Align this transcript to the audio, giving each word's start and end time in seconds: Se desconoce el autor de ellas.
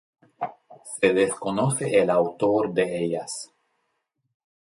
Se 0.83 1.13
desconoce 1.13 1.99
el 2.01 2.09
autor 2.09 2.73
de 2.73 3.03
ellas. 3.05 3.51